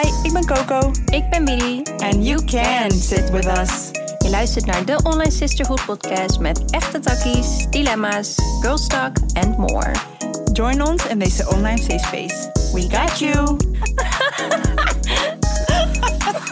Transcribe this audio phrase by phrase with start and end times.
[0.00, 0.90] Hi, ik ben Coco.
[1.12, 1.82] Ik ben Billy.
[1.82, 3.90] And you can sit with us.
[4.18, 9.92] Je luistert naar de Online Sisterhood podcast met echte takkies, dilemma's, girls talk and more.
[10.52, 12.50] Join ons in deze online safe space.
[12.72, 13.34] We got you.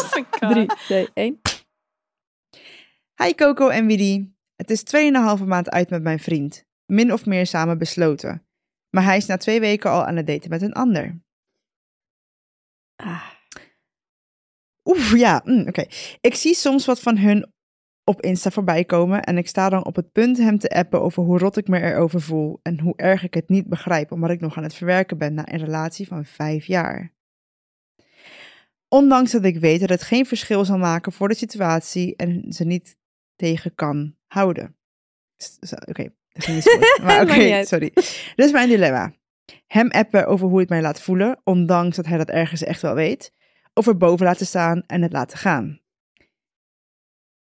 [0.00, 0.52] Oh my god.
[0.52, 1.40] 3, 2, 1.
[3.22, 4.30] Hi Coco en Willy.
[4.56, 4.82] Het is
[5.40, 6.64] 2,5 maand uit met mijn vriend.
[6.86, 8.46] Min of meer samen besloten.
[8.90, 11.20] Maar hij is na twee weken al aan het daten met een ander.
[12.96, 13.29] Ah.
[14.84, 15.84] Oeh, ja, mm, oké.
[16.20, 17.52] Ik zie soms wat van hun
[18.04, 21.22] op Insta voorbij komen en ik sta dan op het punt hem te appen over
[21.22, 24.40] hoe rot ik me erover voel en hoe erg ik het niet begrijp omdat ik
[24.40, 27.12] nog aan het verwerken ben na een relatie van vijf jaar.
[28.88, 32.64] Ondanks dat ik weet dat het geen verschil zal maken voor de situatie en ze
[32.64, 32.96] niet
[33.36, 34.76] tegen kan houden.
[35.86, 36.98] Oké, dat ging niet zo goed.
[37.06, 37.90] Maar oké, sorry.
[37.94, 39.12] Dit is mijn dilemma.
[39.66, 42.94] Hem appen over hoe het mij laat voelen, ondanks dat hij dat ergens echt wel
[42.94, 43.32] weet.
[43.74, 45.80] Of er boven laten staan en het laten gaan.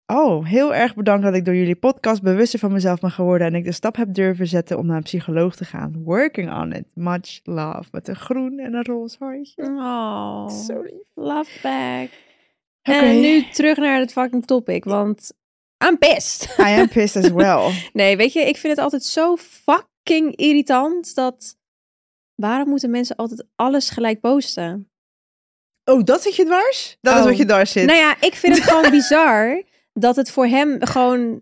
[0.05, 3.55] Oh, heel erg bedankt dat ik door jullie podcast bewuster van mezelf ben geworden en
[3.55, 6.03] ik de stap heb durven zetten om naar een psycholoog te gaan.
[6.03, 6.85] Working on it.
[6.93, 7.83] Much love.
[7.91, 9.63] Met een groen en een roze hartje.
[9.63, 11.01] Oh, lief.
[11.13, 12.09] love back.
[12.81, 15.31] En nu terug naar het fucking topic, want
[15.87, 16.55] I'm pissed.
[16.67, 17.71] I am pissed as well.
[17.93, 21.57] Nee, weet je, ik vind het altijd zo fucking irritant dat...
[22.35, 24.89] Waarom moeten mensen altijd alles gelijk posten?
[25.85, 26.97] Oh, dat zit je dwars?
[27.01, 27.25] Dat is Oh.
[27.27, 27.85] wat je dwars zit.
[27.85, 29.63] Nou ja, ik vind het gewoon bizar
[29.93, 31.41] dat het voor hem gewoon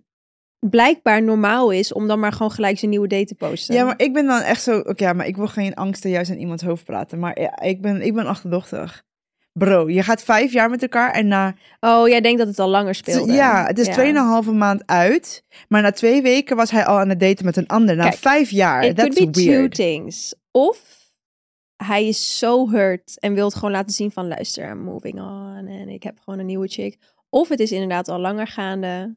[0.59, 3.75] blijkbaar normaal is om dan maar gewoon gelijk zijn nieuwe date te posten.
[3.75, 4.79] Ja, maar ik ben dan echt zo...
[4.79, 7.19] Oké, maar ik wil geen angsten juist in iemands hoofd praten.
[7.19, 9.03] Maar ja, ik ben, ik ben achterdochtig.
[9.53, 11.55] Bro, je gaat vijf jaar met elkaar en na...
[11.79, 13.33] Oh, jij denkt dat het al langer speelde.
[13.33, 15.43] Ja, het is tweeënhalve maand uit.
[15.67, 17.95] Maar na twee weken was hij al aan het daten met een ander.
[17.95, 18.93] Na Kijk, vijf jaar.
[18.93, 19.75] That's be two weird.
[19.75, 20.35] things.
[20.51, 20.79] Of
[21.83, 25.67] hij is zo hurt en wil het gewoon laten zien van luister, I'm moving on
[25.67, 26.97] en ik heb gewoon een nieuwe chick.
[27.29, 29.15] Of het is inderdaad al langer gaande.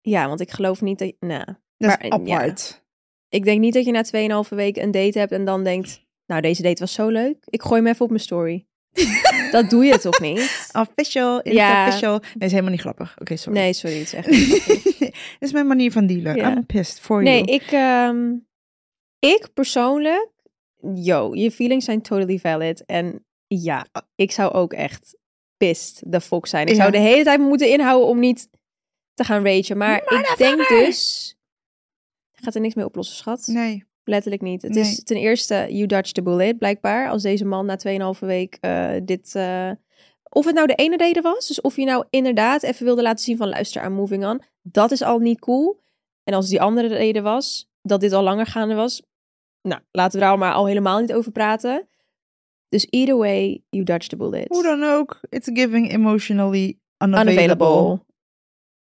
[0.00, 1.12] Ja, want ik geloof niet dat...
[1.20, 2.34] Nou, Dat Maar, is ja.
[2.36, 2.84] apart.
[3.28, 6.08] ik denk niet dat je na 2,5 weken een date hebt en dan denkt...
[6.26, 7.36] Nou, deze date was zo leuk.
[7.44, 8.66] Ik gooi hem even op mijn story.
[9.52, 10.70] dat doe je toch niet?
[10.72, 11.52] Official, Ja.
[11.52, 11.86] ja.
[11.86, 12.18] official.
[12.18, 13.16] Nee, is helemaal niet grappig.
[13.20, 13.58] Oké, sorry.
[13.58, 14.66] Nee, sorry, het is echt niet.
[14.98, 15.14] Dit
[15.48, 16.36] is mijn manier van dealen.
[16.36, 16.52] Ja.
[16.52, 17.52] I'm pissed for Nee, you.
[17.52, 18.34] ik, ehm,
[19.20, 20.28] ik persoonlijk,
[20.94, 22.84] yo, je feelings zijn totally valid.
[22.84, 25.16] En ja, ik zou ook echt
[25.56, 26.66] pissed the fuck zijn.
[26.66, 26.80] Ik Ja.
[26.80, 28.48] zou de hele tijd moeten inhouden om niet
[29.14, 29.76] te gaan ragen.
[29.76, 31.34] Maar ik denk dus,
[32.32, 33.46] gaat er niks mee oplossen, schat.
[33.46, 33.88] Nee.
[34.04, 34.62] Letterlijk niet.
[34.62, 34.82] Het Nee.
[34.82, 37.08] is ten eerste, you dodged the bullet, blijkbaar.
[37.10, 37.76] Als deze man na
[38.14, 39.34] 2,5 week eh, dit...
[39.34, 39.70] eh,
[40.28, 43.24] of het nou de ene reden was, dus of je nou inderdaad even wilde laten
[43.24, 45.80] zien van luister aan moving on, dat is al niet cool.
[46.24, 49.02] En als die andere reden was, dat dit al langer gaande was,
[49.62, 51.88] nou, laten we daar maar al helemaal niet over praten.
[52.68, 54.48] Dus either way, you dodged the bullet.
[54.48, 55.20] Hoe dan ook.
[55.28, 57.66] It's giving emotionally unavailable.
[57.66, 58.04] Unavailable.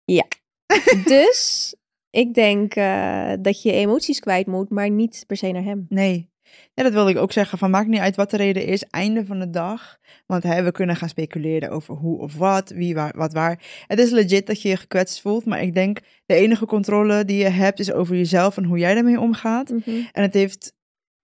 [0.04, 0.26] Ja.
[1.15, 1.75] dus
[2.10, 5.86] ik denk eh, dat je emoties kwijt moet, maar niet per se naar hem.
[5.88, 6.31] Nee.
[6.75, 7.59] Ja, dat wilde ik ook zeggen.
[7.59, 8.83] Van maakt niet uit wat de reden is.
[8.83, 9.99] Einde van de dag.
[10.27, 13.84] Want hè, we kunnen gaan speculeren over hoe of wat, wie, waar, wat, waar.
[13.87, 15.45] Het is legit dat je je gekwetst voelt.
[15.45, 18.95] Maar ik denk de enige controle die je hebt is over jezelf en hoe jij
[18.95, 19.71] daarmee omgaat.
[20.12, 20.75] En het heeft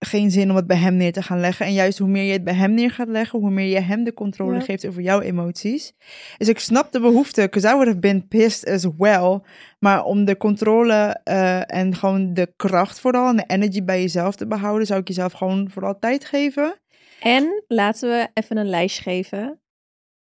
[0.04, 1.66] geen zin om het bij hem neer te gaan leggen.
[1.66, 4.04] En juist hoe meer je het bij hem neer gaat leggen, hoe meer je hem
[4.04, 4.60] de controle Ja.
[4.60, 5.92] geeft over jouw emoties.
[6.38, 9.40] Dus ik snap de behoefte, because I would have been pissed as well.
[9.78, 14.36] Maar om de controle eh, en gewoon de kracht vooral en de energy bij jezelf
[14.36, 16.80] te behouden, zou ik jezelf gewoon vooral tijd geven.
[17.20, 19.60] En laten we even een lijst geven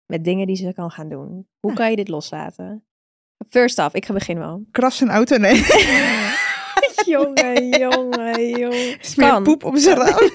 [0.07, 1.47] met dingen die ze kan gaan doen.
[1.61, 2.85] Hoe kan je dit loslaten?
[3.49, 4.65] First off, ik ga beginnen wel.
[4.71, 5.55] Kras zijn auto, nee.
[7.15, 8.97] jongen, jongen, jongen.
[9.11, 10.31] Smeer poep op zijn raam.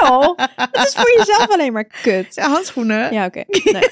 [0.00, 2.34] Joh, het is voor jezelf alleen maar kut.
[2.34, 3.12] Ja, handschoenen.
[3.12, 3.44] Ja, oké.
[3.46, 3.88] Nee.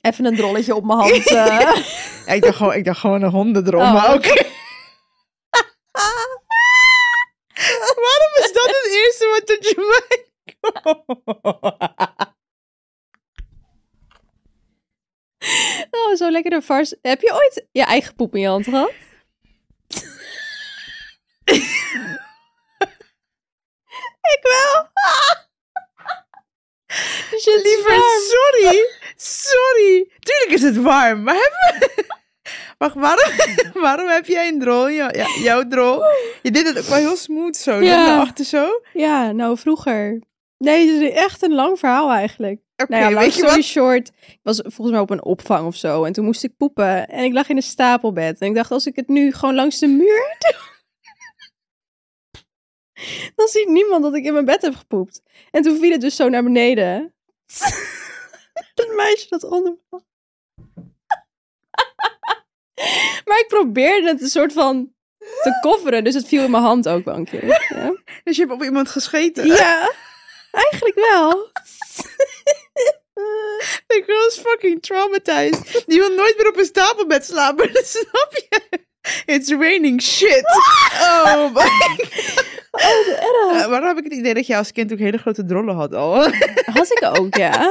[0.00, 1.26] Even een drolletje op mijn hand.
[1.30, 1.74] eh.
[2.26, 4.42] Ja, ik, dacht gewoon, ik dacht gewoon een hondendrom, Oh, maar oké.
[7.94, 10.30] Waarom is dat het eerste wat tot je mij
[15.90, 16.94] Oh, zo lekker een vars.
[17.02, 18.92] Heb je ooit je eigen poep in je hand gehad?
[24.38, 24.90] Ik wel.
[27.30, 28.86] Dus je Liever, sorry.
[29.16, 30.08] Sorry.
[30.18, 32.04] Tuurlijk is het warm, maar hebben
[32.78, 33.30] Wacht, waarom,
[33.82, 34.88] waarom heb jij een drol?
[34.88, 35.10] Ja,
[35.42, 36.02] jouw drol.
[36.42, 37.80] Je deed het ook wel heel smooth zo.
[37.80, 38.06] Ja.
[38.06, 38.64] Naar achter zo.
[38.64, 40.20] Oké, Ja, nou vroeger.
[40.58, 42.60] Nee, het is echt een lang verhaal eigenlijk.
[42.76, 43.62] nou ja, long weet je wat?
[43.62, 44.10] short.
[44.26, 46.04] Ik was volgens mij op een opvang of zo.
[46.04, 47.08] En toen moest ik poepen.
[47.08, 48.40] En ik lag in een stapelbed.
[48.40, 50.70] En ik dacht, als ik het nu gewoon langs de muur doe...
[53.36, 55.22] dan ziet niemand dat ik in mijn bed heb gepoept.
[55.50, 57.14] En toen viel het dus zo naar beneden.
[58.74, 60.00] Het meisje dat onder me.
[63.24, 66.88] Maar ik probeerde het een soort van te kofferen, dus het viel in mijn hand
[66.88, 67.46] ook wel een keer.
[67.46, 67.94] Ja,
[68.24, 69.46] Dus je hebt op iemand gescheten.
[69.46, 69.90] ja
[70.52, 71.50] eigenlijk wel.
[73.86, 75.82] The girl is fucking traumatized.
[75.86, 77.72] Die wil nooit meer op een stapelbed slapen.
[77.72, 78.80] Dat snap je?
[79.26, 80.44] It's raining shit.
[81.00, 81.68] Oh my
[82.84, 85.74] Oh, Uh, waarom heb ik het idee dat je als kind ook hele grote drollen
[85.74, 86.14] had al?
[86.78, 87.50] Had ik ook, ja.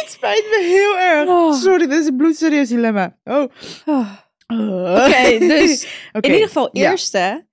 [0.00, 1.28] Het spijt me heel erg.
[1.28, 1.52] Oh.
[1.54, 3.16] Sorry, dit is een bloedserieus dilemma.
[3.24, 3.44] Oh.
[3.86, 4.12] Oh.
[4.46, 5.82] Oké, dus
[6.12, 6.90] in ieder geval ja.
[6.90, 7.46] eerste,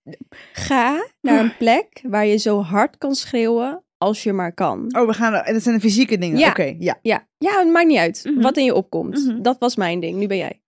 [0.54, 4.96] ga naar een plek waar je zo hard kan schreeuwen als je maar kan.
[4.98, 5.54] Oh, we gaan...
[5.54, 6.38] Dat zijn de fysieke dingen.
[6.38, 6.50] Ja.
[6.50, 7.00] Oké, ja.
[7.02, 8.42] Ja, ja, het maakt niet uit Mhm.
[8.42, 9.26] wat in je opkomt.
[9.26, 9.42] Mhm.
[9.42, 10.62] Dat was mijn ding, nu ben jij.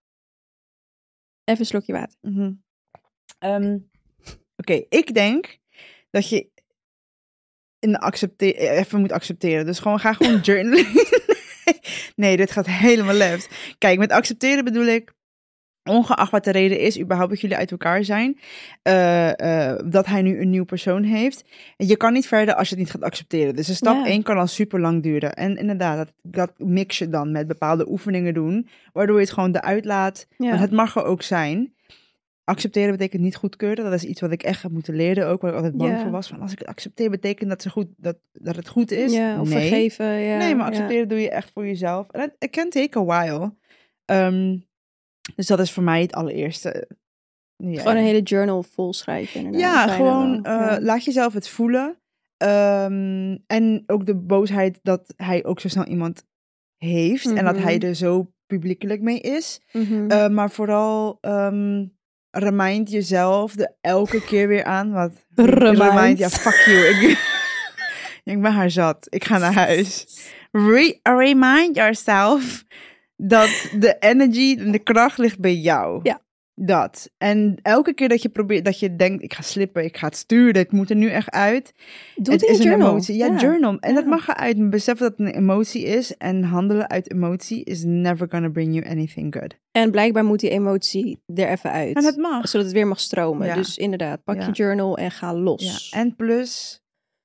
[1.43, 2.17] Even een slokje water.
[2.21, 2.51] Mhm.
[3.39, 3.77] Ehm,
[4.57, 5.57] Oké, ik denk
[6.09, 6.47] dat je
[7.79, 9.65] in eh, even moet accepteren.
[9.65, 10.85] Dus gewoon ga gewoon journalen.
[12.15, 13.49] nee, dit gaat helemaal left.
[13.77, 15.13] Kijk, met accepteren bedoel ik,
[15.83, 18.39] ongeacht wat de reden is, überhaupt dat jullie uit elkaar zijn,
[18.81, 21.43] eh, eh, dat hij nu een nieuw persoon heeft.
[21.77, 23.55] Je kan niet verder als je het niet gaat accepteren.
[23.55, 24.11] Dus de stap Ja.
[24.11, 25.33] 1 kan al super lang duren.
[25.33, 29.55] En inderdaad, dat, dat mix je dan met bepaalde oefeningen doen, waardoor je het gewoon
[29.55, 30.27] eruit laat.
[30.37, 31.74] Want het mag er ook zijn.
[32.45, 33.83] Accepteren betekent niet goedkeuren.
[33.83, 36.11] Dat is iets wat ik echt heb moeten leren, ook waar ik altijd bang voor
[36.11, 36.27] was.
[36.27, 39.11] Van als ik het accepteer, betekent dat, ze goed, dat, dat het goed is.
[39.13, 39.59] of nee.
[39.59, 40.05] vergeven.
[40.05, 42.09] Nee, maar accepteren doe je echt voor jezelf.
[42.09, 43.53] En het can take a while.
[44.05, 44.57] Ehm,
[45.35, 46.87] dus dat is voor mij het allereerste.
[47.57, 47.79] Ja.
[47.79, 49.39] Gewoon een hele journal vol schrijven.
[49.45, 49.87] inderdaad.
[49.87, 50.79] Ja, gewoon eh, Ja.
[50.81, 51.97] laat jezelf het voelen.
[52.37, 56.25] Ehm, en ook de boosheid dat hij ook zo snel iemand
[56.77, 57.33] heeft.
[57.33, 57.85] En dat hij Mhm.
[57.85, 59.61] er zo publiekelijk mee is.
[59.71, 60.09] Mhm.
[60.09, 61.85] Eh, maar vooral ehm
[62.37, 64.91] remind jezelf er elke keer weer aan.
[64.91, 65.11] Wat?
[65.35, 66.17] Remind.
[66.17, 66.77] Ja, fuck you.
[66.77, 67.17] Ik,
[68.33, 69.07] ik ben haar zat.
[69.09, 70.05] Ik ga naar huis.
[70.51, 72.63] Re- remind yourself
[73.15, 73.49] dat
[73.79, 75.99] de energy en de kracht ligt bij jou.
[76.03, 76.21] Ja.
[76.57, 77.09] Dat.
[77.17, 80.15] En elke keer dat je probeert, dat je denkt, ik ga slippen, ik ga het
[80.15, 81.73] sturen, ik moet er nu echt uit.
[82.15, 82.89] Doe het, in is een journal.
[82.89, 83.15] emotie.
[83.15, 83.79] Ja, journal.
[83.79, 84.69] En dat mag eruit.
[84.69, 86.17] Besef dat het een emotie is.
[86.17, 89.55] En handelen uit emotie is never gonna bring you anything good.
[89.71, 91.95] En blijkbaar moet die emotie er even uit.
[91.95, 92.47] En dat mag.
[92.47, 93.47] Zodat het weer mag stromen.
[93.47, 93.55] Ja.
[93.55, 95.89] Dus inderdaad, pak je journal en ga los.
[95.95, 96.81] En plus,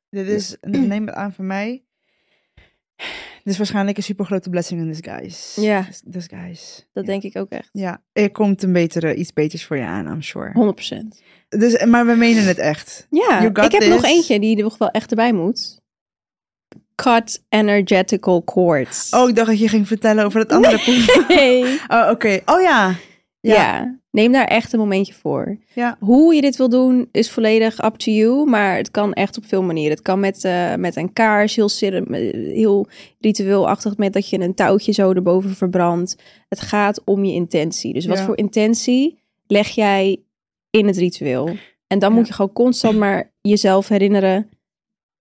[0.09, 1.85] dit is, neem het aan van mij.
[3.45, 5.61] Is waarschijnlijk een super grote blessing in disguise.
[5.61, 5.81] Ja.
[5.83, 6.83] Dis- Disguise.
[6.93, 7.11] Dat Ja.
[7.11, 7.69] denk ik ook echt.
[7.73, 10.53] Ja, er komt een betere, iets beters voor je aan, I'm sure.
[10.53, 11.23] 100%.
[11.49, 13.07] Dus, maar we menen het echt.
[13.11, 15.81] Ja, ik heb nog eentje die er nog wel echt erbij moet.
[16.95, 19.11] Cut energetical cords.
[19.15, 20.79] Oh, ik dacht dat je ging vertellen over het andere.
[21.29, 21.79] Nee.
[21.89, 22.41] Oh, oké.
[22.45, 22.95] Oh ja.
[23.41, 23.55] Ja.
[23.55, 23.99] Ja.
[24.11, 25.59] neem daar echt een momentje voor.
[25.75, 25.97] Ja.
[26.01, 29.45] Hoe je dit wil doen is volledig up to you, maar het kan echt op
[29.45, 29.91] veel manieren.
[29.93, 31.71] Het kan met, eh, met een kaars, heel,
[32.53, 32.87] heel
[33.19, 36.17] ritueelachtig, met dat je een touwtje zo erboven verbrandt.
[36.49, 37.93] Het gaat om je intentie.
[37.93, 38.25] Dus wat Ja.
[38.25, 40.23] voor intentie leg jij
[40.71, 41.57] in het ritueel?
[41.87, 44.49] En dan moet je gewoon constant maar jezelf herinneren.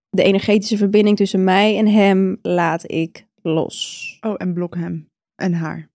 [0.09, 4.17] De energetische verbinding tussen mij en hem laat ik los.
[4.21, 5.09] Oh, en blok hem.
[5.35, 5.88] En haar.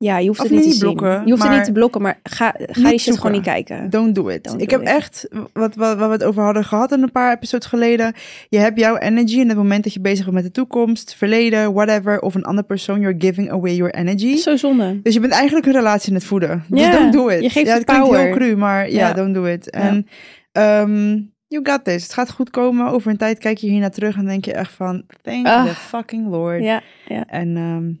[0.00, 0.80] Ja, je hoeft Of het niet te zien.
[0.80, 3.32] blokken, je hoeft het maar niet te blokken, maar ga, ga niet die shit gewoon
[3.32, 3.90] niet kijken.
[3.90, 4.44] Don't do it.
[4.44, 4.92] Don't ik do heb it.
[4.94, 8.14] echt, wat, wat, wat we het over hadden gehad in een paar episodes geleden.
[8.48, 11.72] Je hebt jouw energy in het moment dat je bezig bent met de toekomst, verleden,
[11.72, 12.20] whatever.
[12.20, 14.36] Of een andere persoon, you're giving away your energy.
[14.36, 15.02] Zo zonde.
[15.02, 16.64] Dus je bent eigenlijk een relatie in het voeden.
[16.68, 17.42] Dus Ja, don't do it.
[17.42, 19.12] je geeft ja, het klinkt heel cru, maar ja, Ja.
[19.12, 19.70] don't do it.
[19.70, 20.06] En
[20.52, 21.06] ehm,
[21.46, 22.02] you got this.
[22.02, 22.86] Het gaat goed komen.
[22.90, 25.64] Over een tijd kijk je hier naar terug en denk je echt van, thank Ah.
[25.66, 26.62] the fucking lord.
[26.62, 26.82] Ja,
[27.26, 27.92] En ehm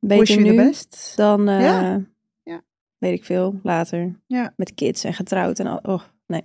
[0.00, 1.12] beter nu best.
[1.16, 2.04] dan, eh, Ja.
[2.42, 2.62] Ja.
[2.98, 4.20] weet ik veel, later.
[4.26, 4.52] Ja.
[4.56, 5.78] Met kids en getrouwd en al.
[5.82, 6.42] Oh, nee,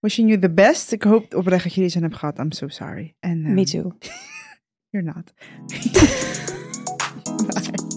[0.00, 0.92] Wishing you the best.
[0.92, 2.38] Ik hoop oprecht dat je die zin hebt gehad.
[2.38, 3.14] I'm so sorry.
[3.20, 3.92] En, ehm, me too.
[4.90, 5.32] You're not.
[7.46, 7.76] Bye.